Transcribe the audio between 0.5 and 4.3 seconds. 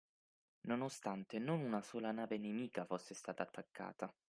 Nonostante non una sola nave nemica fosse stata attaccata